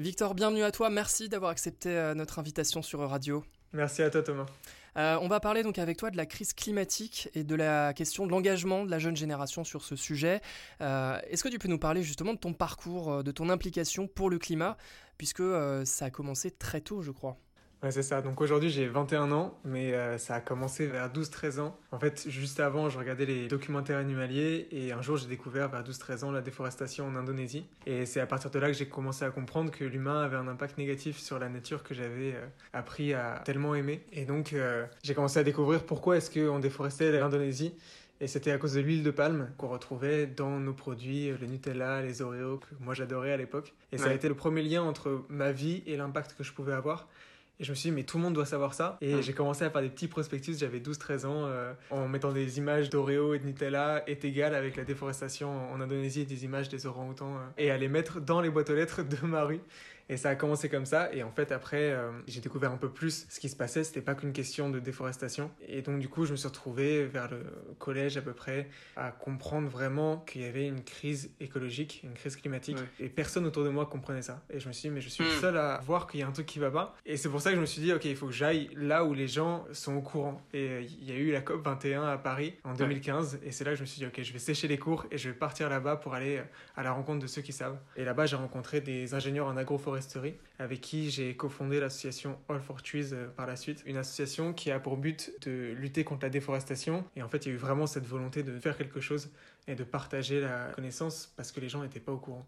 Victor, 0.00 0.36
bienvenue 0.36 0.62
à 0.62 0.70
toi. 0.70 0.90
Merci 0.90 1.28
d'avoir 1.28 1.50
accepté 1.50 1.88
euh, 1.88 2.14
notre 2.14 2.38
invitation 2.38 2.82
sur 2.82 3.00
Radio. 3.00 3.42
Merci 3.72 4.02
à 4.02 4.10
toi 4.10 4.22
Thomas. 4.22 4.46
Euh, 4.96 5.18
on 5.20 5.26
va 5.26 5.40
parler 5.40 5.64
donc 5.64 5.76
avec 5.76 5.96
toi 5.96 6.12
de 6.12 6.16
la 6.16 6.24
crise 6.24 6.52
climatique 6.52 7.28
et 7.34 7.42
de 7.42 7.56
la 7.56 7.92
question 7.92 8.24
de 8.24 8.30
l'engagement 8.30 8.84
de 8.84 8.92
la 8.92 9.00
jeune 9.00 9.16
génération 9.16 9.64
sur 9.64 9.82
ce 9.82 9.96
sujet. 9.96 10.40
Euh, 10.82 11.18
est-ce 11.28 11.42
que 11.42 11.48
tu 11.48 11.58
peux 11.58 11.66
nous 11.66 11.80
parler 11.80 12.04
justement 12.04 12.32
de 12.32 12.38
ton 12.38 12.52
parcours, 12.52 13.24
de 13.24 13.30
ton 13.32 13.50
implication 13.50 14.06
pour 14.06 14.30
le 14.30 14.38
climat, 14.38 14.76
puisque 15.18 15.42
ça 15.84 16.04
a 16.04 16.10
commencé 16.10 16.52
très 16.52 16.80
tôt, 16.80 17.02
je 17.02 17.10
crois? 17.10 17.36
Ouais, 17.82 17.92
c'est 17.92 18.02
ça. 18.02 18.22
Donc 18.22 18.40
aujourd'hui, 18.40 18.70
j'ai 18.70 18.88
21 18.88 19.30
ans, 19.30 19.56
mais 19.64 19.92
euh, 19.94 20.18
ça 20.18 20.34
a 20.34 20.40
commencé 20.40 20.86
vers 20.86 21.12
12-13 21.12 21.60
ans. 21.60 21.76
En 21.92 22.00
fait, 22.00 22.28
juste 22.28 22.58
avant, 22.58 22.88
je 22.90 22.98
regardais 22.98 23.24
les 23.24 23.46
documentaires 23.46 23.98
animaliers 23.98 24.66
et 24.72 24.90
un 24.90 25.00
jour, 25.00 25.16
j'ai 25.16 25.28
découvert 25.28 25.68
vers 25.68 25.84
12-13 25.84 26.24
ans 26.24 26.32
la 26.32 26.40
déforestation 26.40 27.06
en 27.06 27.14
Indonésie. 27.14 27.66
Et 27.86 28.04
c'est 28.04 28.18
à 28.20 28.26
partir 28.26 28.50
de 28.50 28.58
là 28.58 28.66
que 28.66 28.72
j'ai 28.72 28.88
commencé 28.88 29.24
à 29.24 29.30
comprendre 29.30 29.70
que 29.70 29.84
l'humain 29.84 30.22
avait 30.22 30.36
un 30.36 30.48
impact 30.48 30.76
négatif 30.76 31.18
sur 31.18 31.38
la 31.38 31.48
nature 31.48 31.84
que 31.84 31.94
j'avais 31.94 32.34
euh, 32.34 32.46
appris 32.72 33.14
à 33.14 33.42
tellement 33.44 33.76
aimer. 33.76 34.04
Et 34.12 34.24
donc, 34.24 34.54
euh, 34.54 34.84
j'ai 35.04 35.14
commencé 35.14 35.38
à 35.38 35.44
découvrir 35.44 35.84
pourquoi 35.84 36.16
est-ce 36.16 36.30
qu'on 36.30 36.58
déforestait 36.58 37.12
l'Indonésie. 37.12 37.74
Et 38.20 38.26
c'était 38.26 38.50
à 38.50 38.58
cause 38.58 38.74
de 38.74 38.80
l'huile 38.80 39.04
de 39.04 39.12
palme 39.12 39.50
qu'on 39.56 39.68
retrouvait 39.68 40.26
dans 40.26 40.58
nos 40.58 40.72
produits, 40.72 41.30
le 41.30 41.46
Nutella, 41.46 42.02
les 42.02 42.20
Oreos, 42.20 42.58
que 42.58 42.74
moi 42.80 42.92
j'adorais 42.92 43.32
à 43.32 43.36
l'époque. 43.36 43.74
Et 43.92 43.98
ça 43.98 44.08
a 44.08 44.12
été 44.12 44.28
le 44.28 44.34
premier 44.34 44.62
lien 44.62 44.82
entre 44.82 45.24
ma 45.28 45.52
vie 45.52 45.84
et 45.86 45.96
l'impact 45.96 46.34
que 46.36 46.42
je 46.42 46.52
pouvais 46.52 46.72
avoir. 46.72 47.06
Et 47.60 47.64
je 47.64 47.70
me 47.70 47.74
suis 47.74 47.90
dit, 47.90 47.96
mais 47.96 48.04
tout 48.04 48.18
le 48.18 48.22
monde 48.22 48.34
doit 48.34 48.46
savoir 48.46 48.72
ça. 48.72 48.98
Et 49.00 49.16
hmm. 49.16 49.22
j'ai 49.22 49.32
commencé 49.32 49.64
à 49.64 49.70
faire 49.70 49.82
des 49.82 49.88
petits 49.88 50.06
prospectus, 50.06 50.58
j'avais 50.58 50.78
12-13 50.78 51.26
ans, 51.26 51.44
euh, 51.46 51.72
en 51.90 52.06
mettant 52.06 52.32
des 52.32 52.58
images 52.58 52.88
d'Oreo 52.88 53.34
et 53.34 53.40
de 53.40 53.46
Nutella 53.46 54.04
est 54.06 54.24
égal 54.24 54.54
avec 54.54 54.76
la 54.76 54.84
déforestation 54.84 55.72
en 55.72 55.80
Indonésie 55.80 56.20
et 56.20 56.24
des 56.24 56.44
images 56.44 56.68
des 56.68 56.86
orang-outans, 56.86 57.34
euh, 57.34 57.40
et 57.58 57.70
à 57.70 57.76
les 57.76 57.88
mettre 57.88 58.20
dans 58.20 58.40
les 58.40 58.50
boîtes 58.50 58.70
aux 58.70 58.76
lettres 58.76 59.02
de 59.02 59.26
ma 59.26 59.42
rue. 59.42 59.60
Et 60.08 60.16
ça 60.16 60.30
a 60.30 60.34
commencé 60.34 60.68
comme 60.68 60.86
ça. 60.86 61.12
Et 61.12 61.22
en 61.22 61.30
fait, 61.30 61.52
après, 61.52 61.90
euh, 61.90 62.10
j'ai 62.26 62.40
découvert 62.40 62.72
un 62.72 62.76
peu 62.76 62.88
plus 62.88 63.26
ce 63.28 63.40
qui 63.40 63.48
se 63.48 63.56
passait. 63.56 63.84
C'était 63.84 64.00
pas 64.00 64.14
qu'une 64.14 64.32
question 64.32 64.70
de 64.70 64.78
déforestation. 64.78 65.50
Et 65.66 65.82
donc, 65.82 65.98
du 65.98 66.08
coup, 66.08 66.24
je 66.24 66.32
me 66.32 66.36
suis 66.36 66.48
retrouvé 66.48 67.04
vers 67.04 67.30
le 67.30 67.42
collège 67.78 68.16
à 68.16 68.22
peu 68.22 68.32
près 68.32 68.68
à 68.96 69.10
comprendre 69.10 69.68
vraiment 69.68 70.18
qu'il 70.18 70.42
y 70.42 70.44
avait 70.44 70.66
une 70.66 70.82
crise 70.82 71.30
écologique, 71.40 72.00
une 72.04 72.14
crise 72.14 72.36
climatique. 72.36 72.78
Et 73.00 73.08
personne 73.08 73.44
autour 73.44 73.64
de 73.64 73.68
moi 73.68 73.86
comprenait 73.86 74.22
ça. 74.22 74.42
Et 74.50 74.60
je 74.60 74.68
me 74.68 74.72
suis 74.72 74.88
dit, 74.88 74.94
mais 74.94 75.00
je 75.02 75.08
suis 75.10 75.24
le 75.24 75.30
hmm. 75.30 75.40
seul 75.40 75.56
à 75.58 75.80
voir 75.84 76.06
qu'il 76.06 76.20
y 76.20 76.22
a 76.22 76.26
un 76.26 76.32
truc 76.32 76.46
qui 76.46 76.58
va 76.58 76.70
pas. 76.70 76.96
Et 77.04 77.16
c'est 77.16 77.28
pour 77.28 77.42
ça 77.42 77.50
que 77.50 77.56
je 77.56 77.60
me 77.60 77.66
suis 77.66 77.82
dit, 77.82 77.92
ok, 77.92 78.04
il 78.06 78.16
faut 78.16 78.26
que 78.26 78.32
j'aille 78.32 78.70
là 78.74 79.04
où 79.04 79.12
les 79.12 79.28
gens 79.28 79.66
sont 79.72 79.94
au 79.94 80.00
courant. 80.00 80.40
Et 80.54 80.68
euh, 80.68 80.80
il 80.80 81.04
y 81.08 81.12
a 81.12 81.16
eu 81.16 81.32
la 81.32 81.42
COP 81.42 81.62
21 81.62 82.04
à 82.04 82.16
Paris 82.16 82.54
en 82.64 82.72
2015. 82.72 83.40
Et 83.44 83.52
c'est 83.52 83.64
là 83.64 83.72
que 83.72 83.76
je 83.76 83.82
me 83.82 83.86
suis 83.86 83.98
dit, 83.98 84.06
ok, 84.06 84.22
je 84.22 84.32
vais 84.32 84.38
sécher 84.38 84.68
les 84.68 84.78
cours 84.78 85.06
et 85.10 85.18
je 85.18 85.28
vais 85.28 85.34
partir 85.34 85.68
là-bas 85.68 85.96
pour 85.96 86.14
aller 86.14 86.40
à 86.76 86.82
la 86.82 86.92
rencontre 86.92 87.20
de 87.20 87.26
ceux 87.26 87.42
qui 87.42 87.52
savent. 87.52 87.78
Et 87.96 88.04
là-bas, 88.04 88.24
j'ai 88.24 88.36
rencontré 88.36 88.80
des 88.80 89.12
ingénieurs 89.12 89.46
en 89.46 89.56
agroforesterie 89.56 89.97
avec 90.58 90.80
qui 90.80 91.10
j'ai 91.10 91.36
cofondé 91.36 91.80
l'association 91.80 92.38
All 92.48 92.60
for 92.60 92.82
Trees 92.82 93.10
euh, 93.12 93.28
par 93.28 93.46
la 93.46 93.56
suite. 93.56 93.82
Une 93.86 93.96
association 93.96 94.52
qui 94.52 94.70
a 94.70 94.78
pour 94.80 94.96
but 94.96 95.32
de 95.46 95.72
lutter 95.72 96.04
contre 96.04 96.24
la 96.24 96.30
déforestation. 96.30 97.04
Et 97.16 97.22
en 97.22 97.28
fait, 97.28 97.46
il 97.46 97.48
y 97.50 97.52
a 97.52 97.54
eu 97.54 97.58
vraiment 97.58 97.86
cette 97.86 98.06
volonté 98.06 98.42
de 98.42 98.58
faire 98.58 98.76
quelque 98.76 99.00
chose 99.00 99.30
et 99.66 99.74
de 99.74 99.84
partager 99.84 100.40
la 100.40 100.72
connaissance 100.74 101.32
parce 101.36 101.52
que 101.52 101.60
les 101.60 101.68
gens 101.68 101.82
n'étaient 101.82 102.00
pas 102.00 102.12
au 102.12 102.18
courant. 102.18 102.46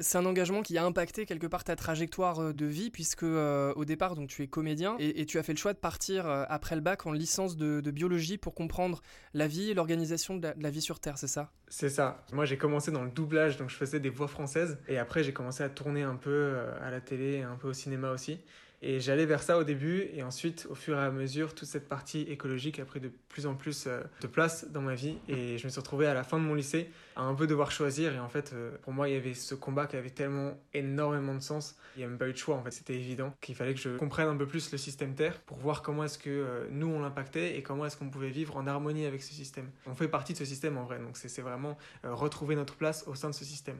C'est 0.00 0.18
un 0.18 0.26
engagement 0.26 0.62
qui 0.62 0.76
a 0.76 0.84
impacté 0.84 1.24
quelque 1.24 1.46
part 1.46 1.64
ta 1.64 1.74
trajectoire 1.74 2.40
euh, 2.40 2.52
de 2.52 2.66
vie, 2.66 2.90
puisque 2.90 3.22
euh, 3.22 3.72
au 3.74 3.84
départ, 3.84 4.16
donc 4.16 4.28
tu 4.28 4.42
es 4.42 4.46
comédien 4.46 4.96
et, 4.98 5.24
tu 5.24 5.38
as 5.38 5.42
fait 5.42 5.52
le 5.52 5.58
choix 5.58 5.72
de 5.72 5.78
partir 5.78 6.26
euh, 6.26 6.44
après 6.48 6.74
le 6.74 6.82
bac 6.82 7.06
en 7.06 7.12
licence 7.12 7.56
de, 7.56 7.80
biologie 7.90 8.36
pour 8.36 8.54
comprendre 8.54 9.00
la 9.32 9.48
vie 9.48 9.70
et 9.70 9.74
l'organisation 9.74 10.36
de, 10.36 10.52
la 10.58 10.70
vie 10.70 10.82
sur 10.82 11.00
Terre, 11.00 11.16
c'est 11.16 11.26
ça? 11.26 11.50
C'est 11.68 11.88
ça. 11.88 12.22
Moi, 12.32 12.44
j'ai 12.44 12.58
commencé 12.58 12.90
dans 12.90 13.02
le 13.02 13.10
doublage, 13.10 13.56
donc 13.56 13.70
je 13.70 13.76
faisais 13.76 13.98
des 13.98 14.10
voix 14.10 14.28
françaises, 14.28 14.78
et 14.88 14.98
après 14.98 15.24
j'ai 15.24 15.32
commencé 15.32 15.62
à 15.62 15.70
tourner 15.70 16.02
un 16.02 16.16
peu 16.16 16.56
à 16.82 16.90
la 16.90 17.00
télé 17.00 17.36
et 17.36 17.42
un 17.42 17.56
peu 17.56 17.68
au 17.68 17.72
cinéma 17.72 18.10
aussi. 18.10 18.40
Et 18.80 19.00
j'allais 19.00 19.26
vers 19.26 19.42
ça 19.42 19.58
au 19.58 19.64
début, 19.64 20.08
et 20.12 20.22
ensuite, 20.22 20.68
au 20.70 20.76
fur 20.76 20.96
et 20.96 21.02
à 21.02 21.10
mesure, 21.10 21.52
toute 21.54 21.66
cette 21.66 21.88
partie 21.88 22.22
écologique 22.22 22.78
a 22.78 22.84
pris 22.84 23.00
de 23.00 23.10
plus 23.28 23.46
en 23.46 23.56
plus 23.56 23.86
euh, 23.88 24.02
de 24.20 24.28
place 24.28 24.70
dans 24.70 24.82
ma 24.82 24.94
vie. 24.94 25.18
Et 25.26 25.58
je 25.58 25.64
me 25.64 25.70
suis 25.70 25.80
retrouvé 25.80 26.06
à 26.06 26.14
la 26.14 26.22
fin 26.22 26.38
de 26.38 26.44
mon 26.44 26.54
lycée 26.54 26.88
à 27.16 27.22
un 27.22 27.34
peu 27.34 27.48
devoir 27.48 27.72
choisir. 27.72 28.14
Et 28.14 28.20
en 28.20 28.28
fait, 28.28 28.52
euh, 28.54 28.70
pour 28.82 28.92
moi, 28.92 29.08
il 29.08 29.14
y 29.14 29.16
avait 29.16 29.34
ce 29.34 29.56
combat 29.56 29.88
qui 29.88 29.96
avait 29.96 30.10
tellement 30.10 30.56
énormément 30.74 31.34
de 31.34 31.40
sens. 31.40 31.74
Il 31.96 32.00
n'y 32.00 32.04
a 32.04 32.08
même 32.08 32.18
pas 32.18 32.28
eu 32.28 32.32
de 32.32 32.38
choix, 32.38 32.54
en 32.54 32.62
fait. 32.62 32.70
C'était 32.70 32.94
évident 32.94 33.34
qu'il 33.40 33.56
fallait 33.56 33.74
que 33.74 33.80
je 33.80 33.96
comprenne 33.96 34.28
un 34.28 34.36
peu 34.36 34.46
plus 34.46 34.70
le 34.70 34.78
système 34.78 35.14
Terre 35.16 35.40
pour 35.40 35.56
voir 35.56 35.82
comment 35.82 36.04
est-ce 36.04 36.18
que 36.18 36.30
euh, 36.30 36.68
nous, 36.70 36.86
on 36.86 37.00
l'impactait 37.00 37.58
et 37.58 37.62
comment 37.64 37.84
est-ce 37.84 37.96
qu'on 37.96 38.10
pouvait 38.10 38.30
vivre 38.30 38.56
en 38.56 38.68
harmonie 38.68 39.06
avec 39.06 39.24
ce 39.24 39.32
système. 39.32 39.70
On 39.86 39.94
fait 39.96 40.08
partie 40.08 40.34
de 40.34 40.38
ce 40.38 40.44
système 40.44 40.78
en 40.78 40.84
vrai, 40.84 41.00
donc 41.00 41.16
c'est 41.16 41.42
vraiment 41.42 41.76
retrouver 42.04 42.54
notre 42.54 42.76
place 42.76 43.04
au 43.06 43.14
sein 43.14 43.30
de 43.30 43.34
ce 43.34 43.44
système. 43.44 43.78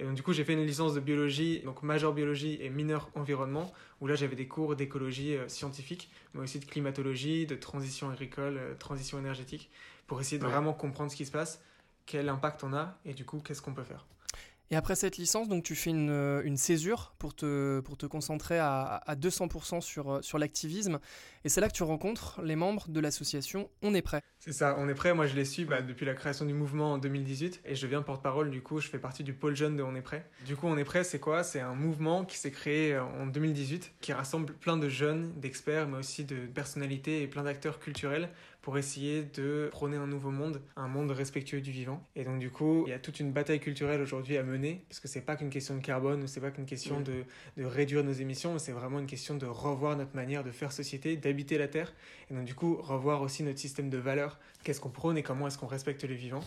Et 0.00 0.04
donc, 0.04 0.14
du 0.14 0.22
coup, 0.22 0.32
j'ai 0.32 0.44
fait 0.44 0.54
une 0.54 0.66
licence 0.66 0.94
de 0.94 1.00
biologie, 1.00 1.60
donc 1.60 1.82
major 1.82 2.12
biologie 2.12 2.58
et 2.60 2.68
mineur 2.68 3.10
environnement, 3.14 3.72
où 4.00 4.06
là, 4.06 4.16
j'avais 4.16 4.34
des 4.34 4.48
cours 4.48 4.74
d'écologie 4.74 5.36
euh, 5.36 5.48
scientifique, 5.48 6.10
mais 6.34 6.42
aussi 6.42 6.58
de 6.58 6.64
climatologie, 6.64 7.46
de 7.46 7.54
transition 7.54 8.10
agricole, 8.10 8.56
euh, 8.58 8.74
transition 8.74 9.18
énergétique, 9.18 9.70
pour 10.06 10.20
essayer 10.20 10.38
de 10.38 10.44
vraiment 10.44 10.72
comprendre 10.72 11.12
ce 11.12 11.16
qui 11.16 11.26
se 11.26 11.30
passe, 11.30 11.62
quel 12.06 12.28
impact 12.28 12.64
on 12.64 12.72
a, 12.74 12.98
et 13.04 13.14
du 13.14 13.24
coup, 13.24 13.38
qu'est-ce 13.38 13.62
qu'on 13.62 13.72
peut 13.72 13.84
faire. 13.84 14.04
Et 14.70 14.76
après 14.76 14.96
cette 14.96 15.18
licence, 15.18 15.48
donc 15.48 15.62
tu 15.62 15.74
fais 15.74 15.90
une, 15.90 16.10
euh, 16.10 16.42
une 16.44 16.56
césure 16.56 17.14
pour 17.18 17.34
te, 17.34 17.80
pour 17.80 17.96
te 17.96 18.06
concentrer 18.06 18.58
à, 18.58 19.02
à 19.06 19.14
200% 19.14 19.80
sur, 19.80 20.10
euh, 20.10 20.22
sur 20.22 20.38
l'activisme. 20.38 20.98
Et 21.44 21.50
c'est 21.50 21.60
là 21.60 21.68
que 21.68 21.74
tu 21.74 21.82
rencontres 21.82 22.40
les 22.42 22.56
membres 22.56 22.88
de 22.88 22.98
l'association 22.98 23.68
On 23.82 23.94
est 23.94 24.02
prêt. 24.02 24.22
C'est 24.38 24.52
ça, 24.52 24.76
On 24.78 24.88
est 24.88 24.94
prêt. 24.94 25.14
Moi, 25.14 25.26
je 25.26 25.34
les 25.34 25.44
suis 25.44 25.64
bah, 25.64 25.82
depuis 25.82 26.06
la 26.06 26.14
création 26.14 26.46
du 26.46 26.54
mouvement 26.54 26.92
en 26.92 26.98
2018 26.98 27.60
et 27.66 27.74
je 27.74 27.82
deviens 27.82 28.00
porte-parole. 28.02 28.50
Du 28.50 28.62
coup, 28.62 28.80
je 28.80 28.88
fais 28.88 28.98
partie 28.98 29.22
du 29.22 29.34
pôle 29.34 29.54
jeune 29.54 29.76
de 29.76 29.82
On 29.82 29.94
est 29.94 30.02
prêt. 30.02 30.26
Du 30.46 30.56
coup, 30.56 30.66
On 30.66 30.76
est 30.78 30.84
prêt, 30.84 31.04
c'est 31.04 31.20
quoi? 31.20 31.42
C'est 31.44 31.60
un 31.60 31.74
mouvement 31.74 32.24
qui 32.24 32.38
s'est 32.38 32.50
créé 32.50 32.94
euh, 32.94 33.04
en 33.04 33.26
2018 33.26 33.92
qui 34.00 34.12
rassemble 34.14 34.54
plein 34.54 34.78
de 34.78 34.88
jeunes, 34.88 35.32
d'experts, 35.36 35.88
mais 35.88 35.98
aussi 35.98 36.24
de 36.24 36.46
personnalités 36.46 37.22
et 37.22 37.26
plein 37.26 37.42
d'acteurs 37.42 37.78
culturels 37.78 38.30
pour 38.64 38.78
essayer 38.78 39.24
de 39.24 39.68
prôner 39.70 39.98
un 39.98 40.06
nouveau 40.06 40.30
monde, 40.30 40.62
un 40.76 40.88
monde 40.88 41.10
respectueux 41.10 41.60
du 41.60 41.70
vivant. 41.70 42.02
Et 42.16 42.24
donc 42.24 42.38
du 42.38 42.50
coup, 42.50 42.84
il 42.86 42.90
y 42.90 42.94
a 42.94 42.98
toute 42.98 43.20
une 43.20 43.30
bataille 43.30 43.60
culturelle 43.60 44.00
aujourd'hui 44.00 44.38
à 44.38 44.42
mener, 44.42 44.53
parce 44.88 45.00
que 45.00 45.08
c'est 45.08 45.20
pas 45.20 45.36
qu'une 45.36 45.50
question 45.50 45.74
de 45.76 45.80
carbone, 45.80 46.26
c'est 46.26 46.40
pas 46.40 46.50
qu'une 46.50 46.66
question 46.66 47.00
de, 47.00 47.24
de, 47.56 47.64
réduire 47.64 48.04
nos 48.04 48.12
émissions, 48.12 48.58
c'est 48.58 48.72
vraiment 48.72 48.98
une 48.98 49.06
question 49.06 49.36
de 49.36 49.46
revoir 49.46 49.96
notre 49.96 50.14
manière 50.14 50.44
de 50.44 50.50
faire 50.50 50.72
société, 50.72 51.16
d'habiter 51.16 51.58
la 51.58 51.68
Terre, 51.68 51.92
et 52.30 52.34
donc 52.34 52.44
du 52.44 52.54
coup, 52.54 52.76
revoir 52.76 53.22
aussi 53.22 53.42
notre 53.42 53.58
système 53.58 53.90
de 53.90 53.98
valeurs, 53.98 54.38
qu'est-ce 54.62 54.80
qu'on 54.80 54.90
prône 54.90 55.18
et 55.18 55.22
comment 55.22 55.46
est-ce 55.46 55.58
qu'on 55.58 55.66
respecte 55.66 56.04
les 56.04 56.14
vivants? 56.14 56.44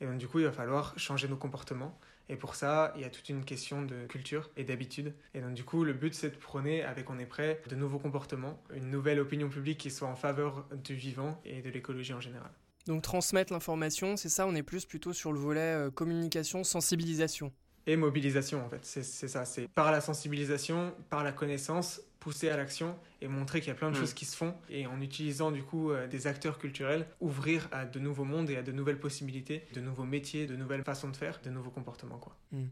Et 0.00 0.06
donc 0.06 0.18
du 0.18 0.28
coup, 0.28 0.38
il 0.38 0.44
va 0.44 0.52
falloir 0.52 0.98
changer 0.98 1.28
nos 1.28 1.36
comportements. 1.36 1.98
Et 2.30 2.36
pour 2.36 2.54
ça, 2.54 2.92
il 2.94 3.00
y 3.00 3.04
a 3.04 3.10
toute 3.10 3.28
une 3.30 3.44
question 3.44 3.82
de 3.82 4.06
culture 4.06 4.50
et 4.56 4.64
d'habitude. 4.64 5.14
Et 5.34 5.40
donc 5.40 5.54
du 5.54 5.64
coup, 5.64 5.82
le 5.82 5.94
but, 5.94 6.14
c'est 6.14 6.30
de 6.30 6.36
prôner, 6.36 6.82
avec 6.82 7.08
On 7.08 7.18
est 7.18 7.26
prêt, 7.26 7.62
de 7.68 7.74
nouveaux 7.74 7.98
comportements, 7.98 8.60
une 8.74 8.90
nouvelle 8.90 9.18
opinion 9.18 9.48
publique 9.48 9.78
qui 9.78 9.90
soit 9.90 10.08
en 10.08 10.16
faveur 10.16 10.66
du 10.84 10.94
vivant 10.94 11.40
et 11.44 11.62
de 11.62 11.70
l'écologie 11.70 12.12
en 12.12 12.20
général. 12.20 12.50
Donc 12.88 13.02
transmettre 13.02 13.52
l'information, 13.52 14.16
c'est 14.16 14.30
ça, 14.30 14.46
on 14.46 14.54
est 14.54 14.62
plus 14.62 14.86
plutôt 14.86 15.12
sur 15.12 15.30
le 15.30 15.38
volet 15.38 15.60
euh, 15.60 15.90
communication, 15.90 16.64
sensibilisation. 16.64 17.52
Et 17.86 17.96
mobilisation, 17.96 18.64
en 18.64 18.68
fait, 18.70 18.80
c'est 18.82 19.02
ça. 19.02 19.44
C'est 19.44 19.68
par 19.68 19.92
la 19.92 20.00
sensibilisation, 20.00 20.94
par 21.10 21.22
la 21.22 21.32
connaissance, 21.32 22.00
pousser 22.20 22.50
à 22.50 22.56
l'action 22.56 22.96
et 23.20 23.28
montrer 23.28 23.60
qu'il 23.60 23.68
y 23.68 23.72
a 23.72 23.74
plein 23.74 23.90
de 23.90 23.96
mm. 23.96 24.00
choses 24.00 24.14
qui 24.14 24.24
se 24.24 24.36
font 24.36 24.54
et 24.68 24.86
en 24.86 25.00
utilisant 25.00 25.50
du 25.50 25.62
coup 25.62 25.90
euh, 25.90 26.06
des 26.06 26.26
acteurs 26.26 26.58
culturels, 26.58 27.06
ouvrir 27.20 27.68
à 27.72 27.84
de 27.84 27.98
nouveaux 27.98 28.24
mondes 28.24 28.50
et 28.50 28.56
à 28.56 28.62
de 28.62 28.72
nouvelles 28.72 29.00
possibilités, 29.00 29.64
de 29.74 29.80
nouveaux 29.80 30.04
métiers, 30.04 30.46
de 30.46 30.56
nouvelles 30.56 30.84
façons 30.84 31.08
de 31.08 31.16
faire, 31.16 31.40
de 31.42 31.50
nouveaux 31.50 31.70
comportements. 31.70 32.18
Quoi. 32.18 32.36
Mm. 32.52 32.66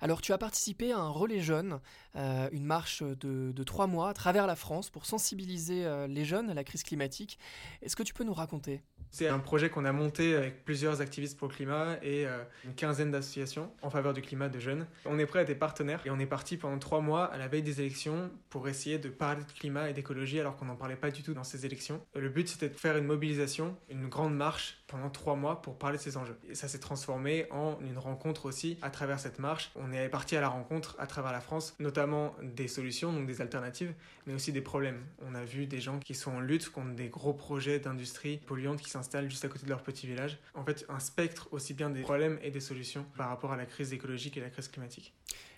Alors 0.00 0.20
tu 0.20 0.32
as 0.32 0.38
participé 0.38 0.92
à 0.92 0.98
un 0.98 1.08
relais 1.08 1.40
jeune, 1.40 1.80
euh, 2.16 2.48
une 2.52 2.64
marche 2.64 3.02
de, 3.02 3.52
de, 3.52 3.62
trois 3.62 3.86
mois 3.86 4.10
à 4.10 4.14
travers 4.14 4.46
la 4.46 4.56
France 4.56 4.90
pour 4.90 5.06
sensibiliser 5.06 5.84
euh, 5.84 6.06
les 6.06 6.24
jeunes 6.24 6.50
à 6.50 6.54
la 6.54 6.64
crise 6.64 6.82
climatique. 6.82 7.38
Est-ce 7.80 7.96
que 7.96 8.02
tu 8.02 8.14
peux 8.14 8.24
nous 8.24 8.34
raconter? 8.34 8.82
C'est 9.10 9.28
un 9.28 9.38
projet 9.38 9.68
qu'on 9.68 9.84
a 9.84 9.92
monté 9.92 10.34
avec 10.34 10.64
plusieurs 10.64 11.02
activistes 11.02 11.36
pour 11.36 11.46
le 11.46 11.52
climat 11.52 11.98
et 12.02 12.24
une 12.64 12.74
quinzaine 12.74 13.10
d'associations 13.10 13.70
en 13.82 13.90
faveur 13.90 14.14
du 14.14 14.22
climat 14.22 14.48
de 14.48 14.58
jeunes. 14.58 14.86
On 15.04 15.18
est 15.18 15.26
prêt 15.26 15.40
à 15.40 15.44
des 15.44 15.54
partenaires 15.54 16.00
et 16.06 16.10
on 16.10 16.18
est 16.18 16.24
parti 16.24 16.56
pendant 16.56 16.78
trois 16.78 17.02
mois 17.02 17.26
à 17.26 17.36
la 17.36 17.46
veille 17.46 17.62
des 17.62 17.82
élections 17.82 18.30
pour 18.48 18.62
de 18.98 19.08
parler 19.08 19.44
de 19.44 19.52
climat 19.52 19.90
et 19.90 19.92
d'écologie 19.92 20.40
alors 20.40 20.56
qu'on 20.56 20.66
n'en 20.66 20.76
parlait 20.76 20.96
pas 20.96 21.10
du 21.10 21.22
tout 21.22 21.34
dans 21.34 21.44
ces 21.44 21.66
élections. 21.66 22.00
Le 22.14 22.28
but 22.28 22.48
c'était 22.48 22.68
de 22.68 22.74
faire 22.74 22.96
une 22.96 23.06
mobilisation, 23.06 23.76
une 23.88 24.08
grande 24.08 24.36
marche 24.36 24.81
pendant 24.92 25.08
trois 25.08 25.36
mois 25.36 25.62
pour 25.62 25.78
parler 25.78 25.96
de 25.96 26.02
ces 26.02 26.18
enjeux. 26.18 26.36
Et 26.50 26.54
ça 26.54 26.68
s'est 26.68 26.78
transformé 26.78 27.46
en 27.50 27.78
une 27.80 27.96
rencontre 27.96 28.44
aussi 28.44 28.76
à 28.82 28.90
travers 28.90 29.18
cette 29.18 29.38
marche. 29.38 29.72
On 29.74 29.90
est 29.90 30.08
parti 30.10 30.36
à 30.36 30.42
la 30.42 30.48
rencontre 30.48 30.94
à 30.98 31.06
travers 31.06 31.32
la 31.32 31.40
France, 31.40 31.74
notamment 31.80 32.34
des 32.42 32.68
solutions, 32.68 33.10
donc 33.10 33.26
des 33.26 33.40
alternatives, 33.40 33.94
mais 34.26 34.34
aussi 34.34 34.52
des 34.52 34.60
problèmes. 34.60 35.00
On 35.26 35.34
a 35.34 35.44
vu 35.44 35.66
des 35.66 35.80
gens 35.80 35.98
qui 35.98 36.14
sont 36.14 36.32
en 36.32 36.40
lutte 36.40 36.68
contre 36.68 36.94
des 36.94 37.08
gros 37.08 37.32
projets 37.32 37.78
d'industrie 37.78 38.36
polluante 38.36 38.82
qui 38.82 38.90
s'installent 38.90 39.30
juste 39.30 39.46
à 39.46 39.48
côté 39.48 39.64
de 39.64 39.70
leur 39.70 39.82
petit 39.82 40.06
village. 40.06 40.38
En 40.54 40.64
fait, 40.64 40.84
un 40.90 41.00
spectre 41.00 41.48
aussi 41.52 41.72
bien 41.72 41.88
des 41.88 42.02
problèmes 42.02 42.38
et 42.42 42.50
des 42.50 42.60
solutions 42.60 43.06
par 43.16 43.30
rapport 43.30 43.52
à 43.52 43.56
la 43.56 43.64
crise 43.64 43.94
écologique 43.94 44.36
et 44.36 44.40
la 44.40 44.50
crise 44.50 44.68
climatique. 44.68 45.14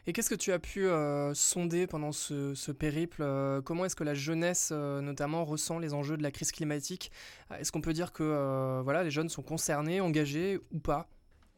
Et 0.06 0.12
qu'est-ce 0.12 0.28
que 0.28 0.34
tu 0.34 0.52
as 0.52 0.58
pu 0.58 0.86
euh, 0.86 1.32
sonder 1.32 1.86
pendant 1.86 2.12
ce, 2.12 2.70
périple 2.72 3.22
euh, 3.22 3.62
Comment 3.62 3.86
est-ce 3.86 3.96
que 3.96 4.04
la 4.04 4.12
jeunesse, 4.12 4.68
euh, 4.70 5.00
notamment, 5.00 5.46
ressent 5.46 5.78
les 5.78 5.94
enjeux 5.94 6.18
de 6.18 6.22
la 6.22 6.30
crise 6.30 6.52
climatique? 6.52 7.10
Est-ce 7.58 7.72
qu'on 7.72 7.80
peut 7.80 7.94
dire 7.94 8.12
que 8.12 8.82
voilà, 8.82 9.02
les 9.02 9.10
jeunes 9.10 9.23
sont 9.28 9.42
concernés, 9.42 10.00
engagés 10.00 10.60
ou 10.72 10.78
pas 10.78 11.08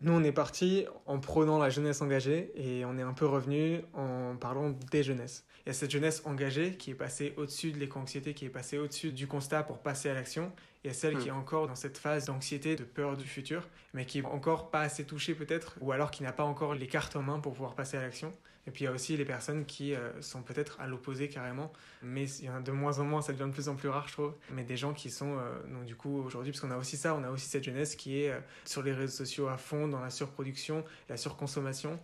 Nous, 0.00 0.12
on 0.12 0.22
est 0.22 0.32
parti 0.32 0.86
en 1.06 1.18
prônant 1.18 1.58
la 1.58 1.70
jeunesse 1.70 2.00
engagée 2.00 2.52
et 2.54 2.84
on 2.84 2.98
est 2.98 3.02
un 3.02 3.12
peu 3.12 3.26
revenu 3.26 3.80
en 3.94 4.36
parlant 4.36 4.70
des 4.90 5.02
jeunesses. 5.02 5.44
Il 5.64 5.68
y 5.68 5.70
a 5.70 5.72
cette 5.72 5.90
jeunesse 5.90 6.22
engagée 6.24 6.76
qui 6.76 6.90
est 6.92 6.94
passée 6.94 7.34
au-dessus 7.36 7.72
de 7.72 7.78
l'éco-anxiété, 7.78 8.34
qui 8.34 8.44
est 8.44 8.50
passée 8.50 8.78
au-dessus 8.78 9.12
du 9.12 9.26
constat 9.26 9.64
pour 9.64 9.78
passer 9.78 10.08
à 10.08 10.14
l'action. 10.14 10.52
Il 10.84 10.88
y 10.88 10.90
a 10.90 10.94
celle 10.94 11.18
qui 11.18 11.28
est 11.28 11.32
hmm. 11.32 11.38
encore 11.38 11.66
dans 11.66 11.74
cette 11.74 11.98
phase 11.98 12.26
d'anxiété, 12.26 12.76
de 12.76 12.84
peur 12.84 13.16
du 13.16 13.24
futur, 13.24 13.68
mais 13.92 14.04
qui 14.04 14.20
est 14.20 14.24
encore 14.24 14.70
pas 14.70 14.82
assez 14.82 15.04
touchée 15.04 15.34
peut-être, 15.34 15.76
ou 15.80 15.90
alors 15.90 16.12
qui 16.12 16.22
n'a 16.22 16.32
pas 16.32 16.44
encore 16.44 16.74
les 16.74 16.86
cartes 16.86 17.16
en 17.16 17.22
main 17.22 17.40
pour 17.40 17.54
pouvoir 17.54 17.74
passer 17.74 17.96
à 17.96 18.02
l'action. 18.02 18.32
Et 18.66 18.70
puis 18.70 18.82
il 18.82 18.86
y 18.86 18.88
a 18.88 18.92
aussi 18.92 19.16
les 19.16 19.24
personnes 19.24 19.64
qui 19.64 19.94
euh, 19.94 20.20
sont 20.20 20.42
peut-être 20.42 20.80
à 20.80 20.86
l'opposé 20.86 21.28
carrément, 21.28 21.72
mais 22.02 22.28
il 22.28 22.46
y 22.46 22.50
en 22.50 22.56
a 22.56 22.60
de 22.60 22.72
moins 22.72 22.98
en 22.98 23.04
moins, 23.04 23.22
ça 23.22 23.32
devient 23.32 23.46
de 23.46 23.54
plus 23.54 23.68
en 23.68 23.76
plus 23.76 23.88
rare 23.88 24.08
je 24.08 24.12
trouve, 24.12 24.32
mais 24.50 24.64
des 24.64 24.76
gens 24.76 24.92
qui 24.92 25.10
sont, 25.10 25.38
euh, 25.38 25.62
donc 25.72 25.84
du 25.84 25.94
coup 25.94 26.22
aujourd'hui, 26.22 26.52
parce 26.52 26.60
qu'on 26.60 26.72
a 26.72 26.76
aussi 26.76 26.96
ça, 26.96 27.14
on 27.14 27.22
a 27.22 27.30
aussi 27.30 27.46
cette 27.46 27.62
jeunesse 27.62 27.94
qui 27.94 28.22
est 28.22 28.30
euh, 28.30 28.40
sur 28.64 28.82
les 28.82 28.92
réseaux 28.92 29.12
sociaux 29.12 29.48
à 29.48 29.56
fond, 29.56 29.86
dans 29.86 30.00
la 30.00 30.10
surproduction, 30.10 30.84
la 31.08 31.16
surconsommation, 31.16 31.98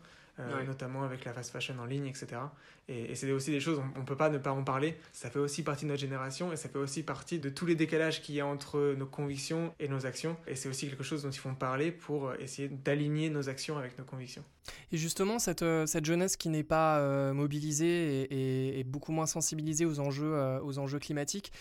notamment 0.66 1.02
avec 1.04 1.24
la 1.24 1.32
fast 1.32 1.50
fashion 1.50 1.74
en 1.78 1.84
ligne, 1.84 2.06
etc. 2.06 2.40
Et, 2.88 3.14
c'est 3.14 3.30
aussi 3.30 3.50
des 3.50 3.60
choses, 3.60 3.80
on 3.96 4.00
ne 4.00 4.04
peut 4.04 4.16
pas 4.16 4.28
ne 4.28 4.38
pas 4.38 4.50
en 4.50 4.64
parler. 4.64 4.96
Ça 5.12 5.30
fait 5.30 5.38
aussi 5.38 5.62
partie 5.62 5.84
de 5.84 5.90
notre 5.90 6.00
génération 6.00 6.52
et 6.52 6.56
ça 6.56 6.68
fait 6.68 6.78
aussi 6.78 7.02
partie 7.02 7.38
de 7.38 7.48
tous 7.48 7.66
les 7.66 7.74
décalages 7.74 8.22
qu'il 8.22 8.34
y 8.34 8.40
a 8.40 8.46
entre 8.46 8.94
nos 8.98 9.06
convictions 9.06 9.72
et 9.78 9.88
nos 9.88 10.04
actions. 10.04 10.36
Et 10.46 10.56
c'est 10.56 10.68
aussi 10.68 10.88
quelque 10.88 11.04
chose 11.04 11.22
dont 11.22 11.30
il 11.30 11.38
faut 11.38 11.52
parler 11.52 11.92
pour 11.92 12.34
essayer 12.34 12.68
d'aligner 12.68 13.30
nos 13.30 13.48
actions 13.48 13.78
avec 13.78 13.98
nos 13.98 14.04
convictions. 14.04 14.44
Et 14.92 14.96
justement, 14.96 15.38
cette, 15.38 15.62
euh, 15.62 15.86
cette 15.86 16.04
jeunesse 16.04 16.36
qui 16.36 16.48
n'est 16.48 16.62
pas 16.62 16.98
euh, 16.98 17.32
mobilisée 17.32 18.78
et, 18.78 18.84
beaucoup 18.84 19.12
moins 19.12 19.26
sensibilisée 19.26 19.86
aux 19.86 20.00
enjeux, 20.00 20.34
euh, 20.34 20.60
aux 20.60 20.78
enjeux 20.78 20.98
climatiques, 20.98 21.52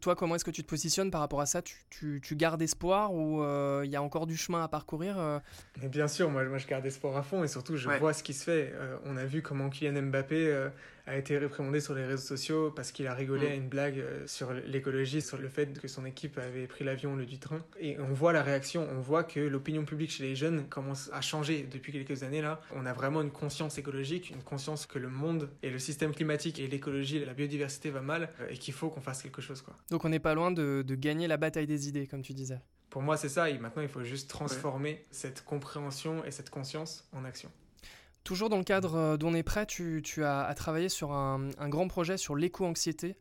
toi, 0.00 0.14
comment 0.14 0.34
est-ce 0.34 0.44
que 0.44 0.50
tu 0.50 0.62
te 0.62 0.68
positionnes 0.68 1.10
par 1.10 1.20
rapport 1.20 1.40
à 1.40 1.46
ça? 1.46 1.62
Tu, 1.62 2.20
tu, 2.22 2.36
gardes 2.36 2.62
espoir 2.62 3.12
ou 3.12 3.42
il 3.82 3.90
y 3.90 3.96
a 3.96 4.02
encore 4.02 4.26
du 4.26 4.36
chemin 4.36 4.62
à 4.62 4.68
parcourir 4.68 5.40
Mais 5.80 5.88
Bien 5.88 6.06
sûr, 6.06 6.30
moi, 6.30 6.44
moi 6.44 6.58
je 6.58 6.66
garde 6.66 6.84
espoir 6.86 7.16
à 7.16 7.22
fond 7.22 7.42
et 7.44 7.48
surtout 7.48 7.76
je 7.78 7.88
vois 7.90 8.12
ce 8.12 8.22
qui 8.22 8.34
se 8.34 8.44
fait. 8.44 8.72
on 9.04 9.16
a 9.16 9.24
vu 9.24 9.42
comment 9.42 9.70
Kylian 9.70 10.02
Mbappé 10.02 10.48
euh, 10.48 10.68
a 11.08 11.16
été 11.16 11.38
réprimandé 11.38 11.80
sur 11.80 11.94
les 11.94 12.04
réseaux 12.04 12.22
sociaux 12.22 12.70
parce 12.70 12.92
qu'il 12.92 13.06
a 13.06 13.14
rigolé 13.14 13.48
mm. 13.48 13.50
à 13.50 13.54
une 13.54 13.68
blague 13.68 13.98
euh, 13.98 14.26
sur 14.26 14.52
l'écologie, 14.52 15.22
sur 15.22 15.38
le 15.38 15.48
fait 15.48 15.78
que 15.78 15.88
son 15.88 16.04
équipe 16.04 16.38
avait 16.38 16.66
pris 16.66 16.84
l'avion 16.84 17.14
au 17.14 17.16
lieu 17.16 17.26
du 17.26 17.38
train. 17.38 17.64
Et 17.80 17.98
on 17.98 18.12
voit 18.12 18.32
la 18.32 18.42
réaction, 18.42 18.86
on 18.90 19.00
voit 19.00 19.24
que 19.24 19.40
l'opinion 19.40 19.84
publique 19.84 20.10
chez 20.10 20.24
les 20.24 20.36
jeunes 20.36 20.68
commence 20.68 21.10
à 21.12 21.20
changer 21.20 21.66
depuis 21.70 21.92
quelques 21.92 22.22
années 22.22 22.42
là. 22.42 22.60
On 22.74 22.86
a 22.86 22.92
vraiment 22.92 23.22
une 23.22 23.30
conscience 23.30 23.78
écologique, 23.78 24.30
une 24.30 24.42
conscience 24.42 24.86
que 24.86 24.98
le 24.98 25.08
monde 25.08 25.48
et 25.62 25.70
le 25.70 25.78
système 25.78 26.14
climatique 26.14 26.58
et 26.58 26.66
l'écologie 26.66 27.16
et 27.16 27.24
la 27.24 27.34
biodiversité 27.34 27.90
va 27.90 28.00
mal 28.00 28.30
euh, 28.40 28.48
et 28.50 28.58
qu'il 28.58 28.74
faut 28.74 28.90
qu'on 28.90 29.00
fasse 29.00 29.22
quelque 29.22 29.42
chose. 29.42 29.62
Quoi. 29.62 29.74
Donc 29.90 30.04
on 30.04 30.08
n'est 30.08 30.18
pas 30.18 30.34
loin 30.34 30.50
de, 30.50 30.84
gagner 30.98 31.28
la 31.28 31.36
bataille 31.36 31.66
des 31.66 31.88
idées, 31.88 32.06
comme 32.06 32.22
tu 32.22 32.32
disais. 32.32 32.60
Pour 32.90 33.02
moi, 33.02 33.16
c'est 33.16 33.28
ça. 33.28 33.50
Et 33.50 33.58
maintenant, 33.58 33.82
il 33.82 33.88
faut 33.88 34.02
juste 34.02 34.28
transformer 34.28 35.04
cette 35.10 35.44
compréhension 35.44 36.24
et 36.24 36.32
cette 36.32 36.50
conscience 36.50 37.06
en 37.12 37.24
action. 37.24 37.50
Toujours 38.24 38.48
dans 38.48 38.58
le 38.58 38.64
cadre 38.64 38.94
euh, 38.94 39.16
d'On 39.16 39.34
est 39.34 39.42
prêt, 39.42 39.66
tu, 39.66 40.02
as, 40.24 40.54
travaillé 40.54 40.88
sur 40.88 41.12
un, 41.12 41.48
grand 41.68 41.88
projet 41.88 42.16
sur 42.16 42.36
l'éco-anxiété. 42.36 43.16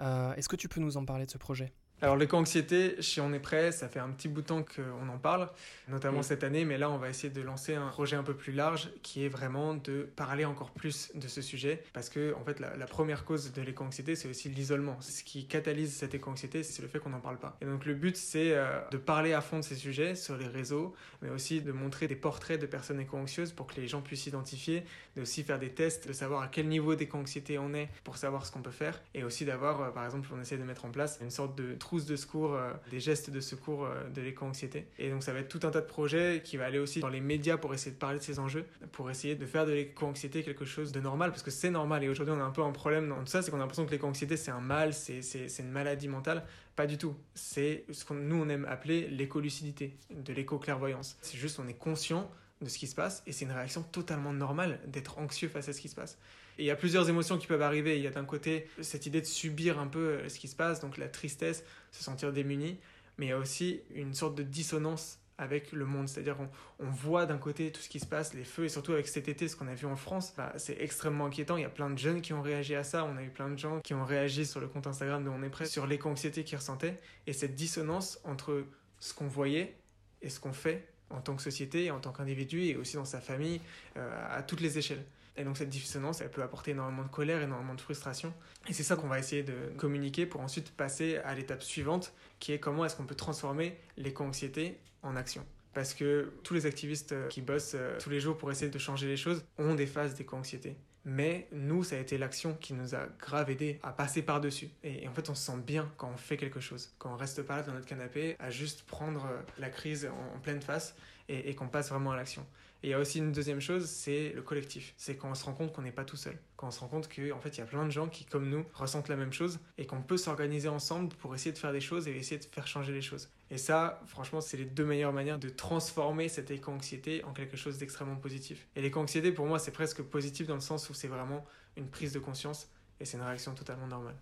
Euh, 0.00 0.34
est-ce 0.34 0.48
que 0.48 0.56
tu 0.56 0.68
peux 0.68 0.80
nous 0.80 0.96
en 0.96 1.04
parler 1.04 1.26
de 1.26 1.30
ce 1.30 1.38
projet? 1.38 1.72
Alors 2.02 2.16
l'éco-anxiété, 2.16 3.00
chez 3.00 3.20
On 3.20 3.32
est 3.32 3.38
prêt, 3.38 3.70
ça 3.70 3.88
fait 3.88 4.00
un 4.00 4.08
petit 4.08 4.26
bout 4.26 4.42
de 4.42 4.46
temps 4.48 4.64
qu'on 4.64 5.08
en 5.08 5.18
parle, 5.18 5.48
notamment 5.86 6.24
cette 6.24 6.42
année, 6.42 6.64
mais 6.64 6.76
là 6.76 6.90
on 6.90 6.98
va 6.98 7.08
essayer 7.08 7.32
de 7.32 7.40
lancer 7.40 7.76
un 7.76 7.86
projet 7.86 8.16
un 8.16 8.24
peu 8.24 8.34
plus 8.34 8.52
large 8.52 8.90
qui 9.02 9.24
est 9.24 9.28
vraiment 9.28 9.74
de 9.74 10.08
parler 10.16 10.44
encore 10.44 10.72
plus 10.72 11.12
de 11.14 11.28
ce 11.28 11.40
sujet, 11.40 11.80
parce 11.92 12.08
que 12.08 12.34
en 12.34 12.44
fait 12.44 12.58
la, 12.58 12.86
première 12.86 13.24
cause 13.24 13.52
de 13.52 13.62
l'éco-anxiété 13.62 14.16
c'est 14.16 14.28
aussi 14.28 14.48
l'isolement. 14.48 15.00
Ce 15.00 15.22
qui 15.22 15.46
catalyse 15.46 15.94
cette 15.94 16.12
éco-anxiété, 16.12 16.64
c'est 16.64 16.82
le 16.82 16.88
fait 16.88 16.98
qu'on 16.98 17.10
n'en 17.10 17.20
parle 17.20 17.38
pas. 17.38 17.56
Et 17.60 17.66
donc 17.66 17.86
le 17.86 17.94
but 17.94 18.16
c'est 18.16 18.52
euh, 18.52 18.80
de 18.90 18.96
parler 18.96 19.32
à 19.32 19.40
fond 19.40 19.60
de 19.60 19.64
ces 19.64 19.76
sujets 19.76 20.16
sur 20.16 20.36
les 20.36 20.48
réseaux, 20.48 20.96
mais 21.22 21.30
aussi 21.30 21.62
de 21.62 21.70
montrer 21.70 22.08
des 22.08 22.16
portraits 22.16 22.60
de 22.60 22.66
personnes 22.66 22.98
éco-anxieuses 22.98 23.52
pour 23.52 23.68
que 23.68 23.80
les 23.80 23.86
gens 23.86 24.02
puissent 24.02 24.24
s'identifier, 24.24 24.82
de 25.14 25.22
aussi 25.22 25.44
faire 25.44 25.60
des 25.60 25.70
tests, 25.70 26.08
de 26.08 26.12
savoir 26.12 26.42
à 26.42 26.48
quel 26.48 26.66
niveau 26.66 26.96
d'éco-anxiété 26.96 27.60
on 27.60 27.72
est 27.74 27.88
pour 28.02 28.16
savoir 28.16 28.44
ce 28.44 28.50
qu'on 28.50 28.62
peut 28.62 28.72
faire, 28.72 29.00
et 29.14 29.22
aussi 29.22 29.44
d'avoir, 29.44 29.80
euh, 29.80 29.90
par 29.90 30.04
exemple, 30.04 30.28
on 30.34 30.40
essaie 30.40 30.56
de 30.56 30.64
mettre 30.64 30.84
en 30.84 30.90
place 30.90 31.20
une 31.22 31.30
sorte 31.30 31.56
de 31.56 31.74
de 32.00 32.16
secours, 32.16 32.54
euh, 32.54 32.72
des 32.90 33.00
gestes 33.00 33.30
de 33.30 33.40
secours 33.40 33.84
euh, 33.84 34.08
de 34.08 34.20
l'éco-anxiété. 34.20 34.86
Et 34.98 35.10
donc 35.10 35.22
ça 35.22 35.32
va 35.32 35.40
être 35.40 35.48
tout 35.48 35.66
un 35.66 35.70
tas 35.70 35.80
de 35.80 35.86
projets 35.86 36.40
qui 36.44 36.56
va 36.56 36.64
aller 36.64 36.78
aussi 36.78 37.00
dans 37.00 37.08
les 37.08 37.20
médias 37.20 37.56
pour 37.56 37.74
essayer 37.74 37.92
de 37.92 37.98
parler 37.98 38.18
de 38.18 38.24
ces 38.24 38.38
enjeux, 38.38 38.64
pour 38.92 39.10
essayer 39.10 39.34
de 39.34 39.46
faire 39.46 39.66
de 39.66 39.72
l'éco-anxiété 39.72 40.42
quelque 40.42 40.64
chose 40.64 40.92
de 40.92 41.00
normal, 41.00 41.30
parce 41.30 41.42
que 41.42 41.50
c'est 41.50 41.70
normal. 41.70 42.02
Et 42.04 42.08
aujourd'hui 42.08 42.34
on 42.36 42.40
a 42.40 42.44
un 42.44 42.50
peu 42.50 42.62
un 42.62 42.72
problème 42.72 43.08
dans 43.08 43.18
tout 43.20 43.26
ça, 43.26 43.42
c'est 43.42 43.50
qu'on 43.50 43.58
a 43.58 43.60
l'impression 43.60 43.86
que 43.86 43.90
l'éco-anxiété 43.90 44.36
c'est 44.36 44.50
un 44.50 44.60
mal, 44.60 44.92
c'est 44.94 45.20
une 45.58 45.70
maladie 45.70 46.08
mentale. 46.08 46.44
Pas 46.74 46.86
du 46.86 46.96
tout. 46.96 47.14
C'est 47.34 47.84
ce 47.90 48.04
que 48.04 48.14
nous 48.14 48.36
on 48.36 48.48
aime 48.48 48.64
appeler 48.64 49.08
l'éco-lucidité, 49.08 49.96
de 50.10 50.32
l'éco-clairvoyance. 50.32 51.18
C'est 51.20 51.36
juste 51.36 51.58
on 51.58 51.68
est 51.68 51.74
conscient 51.74 52.30
de 52.62 52.68
ce 52.68 52.78
qui 52.78 52.86
se 52.86 52.94
passe 52.94 53.22
et 53.26 53.32
c'est 53.32 53.44
une 53.44 53.52
réaction 53.52 53.82
totalement 53.82 54.32
normale 54.32 54.80
d'être 54.86 55.18
anxieux 55.18 55.48
face 55.48 55.68
à 55.68 55.72
ce 55.72 55.80
qui 55.80 55.88
se 55.88 55.94
passe. 55.94 56.18
Il 56.62 56.66
y 56.66 56.70
a 56.70 56.76
plusieurs 56.76 57.08
émotions 57.08 57.38
qui 57.38 57.48
peuvent 57.48 57.60
arriver. 57.60 57.96
Il 57.96 58.04
y 58.04 58.06
a 58.06 58.12
d'un 58.12 58.24
côté 58.24 58.68
cette 58.82 59.06
idée 59.06 59.20
de 59.20 59.26
subir 59.26 59.80
un 59.80 59.88
peu 59.88 59.98
euh, 59.98 60.28
ce 60.28 60.38
qui 60.38 60.46
se 60.46 60.54
passe, 60.54 60.78
donc 60.78 60.96
la 60.96 61.08
tristesse, 61.08 61.64
se 61.90 62.04
sentir 62.04 62.32
démuni, 62.32 62.78
mais 63.18 63.26
il 63.26 63.28
y 63.30 63.32
a 63.32 63.38
aussi 63.38 63.80
une 63.96 64.14
sorte 64.14 64.36
de 64.36 64.44
dissonance 64.44 65.18
avec 65.38 65.72
le 65.72 65.84
monde. 65.86 66.08
C'est-à-dire 66.08 66.36
on, 66.38 66.86
on 66.86 66.88
voit 66.88 67.26
d'un 67.26 67.36
côté 67.36 67.72
tout 67.72 67.80
ce 67.80 67.88
qui 67.88 67.98
se 67.98 68.06
passe, 68.06 68.32
les 68.32 68.44
feux, 68.44 68.66
et 68.66 68.68
surtout 68.68 68.92
avec 68.92 69.08
cet 69.08 69.26
été, 69.26 69.48
ce 69.48 69.56
qu'on 69.56 69.66
a 69.66 69.74
vu 69.74 69.86
en 69.86 69.96
France, 69.96 70.34
bah, 70.36 70.52
c'est 70.56 70.76
extrêmement 70.80 71.26
inquiétant. 71.26 71.56
Il 71.56 71.62
y 71.62 71.64
a 71.64 71.68
plein 71.68 71.90
de 71.90 71.98
jeunes 71.98 72.22
qui 72.22 72.32
ont 72.32 72.42
réagi 72.42 72.76
à 72.76 72.84
ça. 72.84 73.04
On 73.04 73.16
a 73.16 73.24
eu 73.24 73.30
plein 73.30 73.48
de 73.48 73.58
gens 73.58 73.80
qui 73.80 73.94
ont 73.94 74.04
réagi 74.04 74.46
sur 74.46 74.60
le 74.60 74.68
compte 74.68 74.86
Instagram 74.86 75.24
de 75.24 75.30
On 75.30 75.42
est 75.42 75.50
prêt, 75.50 75.66
sur 75.66 75.88
l'éco-anxiété 75.88 76.44
qu'ils 76.44 76.58
ressentaient. 76.58 77.00
Et 77.26 77.32
cette 77.32 77.56
dissonance 77.56 78.20
entre 78.22 78.64
ce 79.00 79.14
qu'on 79.14 79.26
voyait 79.26 79.74
et 80.22 80.30
ce 80.30 80.38
qu'on 80.38 80.52
fait 80.52 80.86
en 81.10 81.20
tant 81.20 81.34
que 81.34 81.42
société, 81.42 81.90
en 81.90 81.98
tant 81.98 82.12
qu'individu, 82.12 82.62
et 82.66 82.76
aussi 82.76 82.94
dans 82.94 83.04
sa 83.04 83.20
famille, 83.20 83.60
euh, 83.96 84.26
à 84.30 84.44
toutes 84.44 84.60
les 84.60 84.78
échelles. 84.78 85.04
Et 85.36 85.44
donc 85.44 85.56
cette 85.56 85.70
dissonance, 85.70 86.20
elle 86.20 86.30
peut 86.30 86.42
apporter 86.42 86.72
énormément 86.72 87.02
de 87.02 87.08
colère, 87.08 87.40
énormément 87.40 87.74
de 87.74 87.80
frustration. 87.80 88.34
Et 88.68 88.72
c'est 88.72 88.82
ça 88.82 88.96
qu'on 88.96 89.08
va 89.08 89.18
essayer 89.18 89.42
de 89.42 89.72
communiquer 89.78 90.26
pour 90.26 90.40
ensuite 90.40 90.70
passer 90.72 91.16
à 91.18 91.34
l'étape 91.34 91.62
suivante, 91.62 92.12
qui 92.38 92.52
est 92.52 92.58
comment 92.58 92.84
est-ce 92.84 92.96
qu'on 92.96 93.06
peut 93.06 93.14
transformer 93.14 93.78
l'éco-anxiété 93.96 94.78
en 95.02 95.16
action. 95.16 95.44
Parce 95.72 95.94
que 95.94 96.32
tous 96.42 96.54
les 96.54 96.66
activistes 96.66 97.14
qui 97.28 97.40
bossent 97.40 97.74
euh, 97.74 97.98
tous 97.98 98.10
les 98.10 98.20
jours 98.20 98.36
pour 98.36 98.50
essayer 98.50 98.70
de 98.70 98.78
changer 98.78 99.06
les 99.06 99.16
choses 99.16 99.42
ont 99.56 99.74
des 99.74 99.86
phases 99.86 100.14
d'éco-anxiété. 100.14 100.76
Mais 101.04 101.48
nous, 101.50 101.82
ça 101.82 101.96
a 101.96 101.98
été 101.98 102.16
l'action 102.16 102.54
qui 102.54 102.74
nous 102.74 102.94
a 102.94 103.06
grave 103.18 103.50
aidé 103.50 103.80
à 103.82 103.92
passer 103.92 104.22
par-dessus. 104.22 104.68
Et, 104.84 105.08
en 105.08 105.12
fait, 105.12 105.28
on 105.30 105.34
se 105.34 105.44
sent 105.46 105.58
bien 105.66 105.90
quand 105.96 106.10
on 106.12 106.16
fait 106.16 106.36
quelque 106.36 106.60
chose, 106.60 106.94
quand 106.98 107.12
on 107.12 107.16
reste 107.16 107.42
pas 107.42 107.56
là 107.56 107.62
dans 107.62 107.72
notre 107.72 107.86
canapé 107.86 108.36
à 108.38 108.50
juste 108.50 108.82
prendre 108.82 109.26
euh, 109.26 109.40
la 109.58 109.68
crise 109.68 110.08
en, 110.36 110.38
pleine 110.40 110.62
face 110.62 110.94
et 111.28 111.54
qu'on 111.54 111.68
passe 111.68 111.90
vraiment 111.90 112.12
à 112.12 112.16
l'action. 112.16 112.46
Et 112.82 112.88
il 112.88 112.90
y 112.90 112.94
a 112.94 112.98
aussi 112.98 113.18
une 113.18 113.30
deuxième 113.30 113.60
chose, 113.60 113.86
c'est 113.86 114.32
le 114.34 114.42
collectif. 114.42 114.92
C'est 114.96 115.16
quand 115.16 115.30
on 115.30 115.34
se 115.36 115.44
rend 115.44 115.52
compte 115.52 115.72
qu'on 115.72 115.82
n'est 115.82 115.92
pas 115.92 116.04
tout 116.04 116.16
seul. 116.16 116.36
Quand 116.56 116.66
on 116.66 116.70
se 116.72 116.80
rend 116.80 116.88
compte 116.88 117.08
qu'en 117.08 117.36
en 117.36 117.40
fait, 117.40 117.50
il 117.50 117.58
y 117.58 117.62
a 117.62 117.66
plein 117.66 117.84
de 117.84 117.90
gens 117.90 118.08
qui, 118.08 118.24
comme 118.24 118.48
nous, 118.48 118.64
ressentent 118.74 119.08
la 119.08 119.14
même 119.14 119.32
chose 119.32 119.60
et 119.78 119.86
qu'on 119.86 120.02
peut 120.02 120.16
s'organiser 120.16 120.68
ensemble 120.68 121.14
pour 121.14 121.32
essayer 121.32 121.52
de 121.52 121.58
faire 121.58 121.70
des 121.70 121.80
choses 121.80 122.08
et 122.08 122.16
essayer 122.16 122.40
de 122.40 122.44
faire 122.44 122.66
changer 122.66 122.92
les 122.92 123.00
choses. 123.00 123.28
Et 123.52 123.58
ça, 123.58 124.00
franchement, 124.06 124.40
c'est 124.40 124.56
les 124.56 124.64
deux 124.64 124.84
meilleures 124.84 125.12
manières 125.12 125.38
de 125.38 125.48
transformer 125.48 126.28
cette 126.28 126.50
éco-anxiété 126.50 127.22
en 127.22 127.32
quelque 127.32 127.56
chose 127.56 127.78
d'extrêmement 127.78 128.16
positif. 128.16 128.66
Et 128.74 128.82
l'éco-anxiété, 128.82 129.30
pour 129.30 129.46
moi, 129.46 129.60
c'est 129.60 129.70
presque 129.70 130.02
positif 130.02 130.48
dans 130.48 130.56
le 130.56 130.60
sens 130.60 130.90
où 130.90 130.94
c'est 130.94 131.08
vraiment 131.08 131.44
une 131.76 131.86
prise 131.86 132.12
de 132.12 132.18
conscience 132.18 132.68
et 132.98 133.04
c'est 133.04 133.16
une 133.16 133.22
réaction 133.22 133.54
totalement 133.54 133.86
normale. 133.86 134.16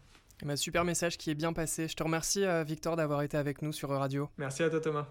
Un 0.46 0.56
super 0.56 0.84
message 0.84 1.16
qui 1.16 1.30
est 1.30 1.34
bien 1.34 1.54
passé. 1.54 1.88
Je 1.88 1.94
te 1.94 2.02
remercie, 2.02 2.44
euh, 2.44 2.62
Victor, 2.62 2.96
d'avoir 2.96 3.22
été 3.22 3.38
avec 3.38 3.62
nous 3.62 3.72
sur 3.72 3.88
Radio. 3.88 4.28
Merci 4.36 4.62
à 4.62 4.70
toi, 4.70 4.80
Thomas. 4.80 5.06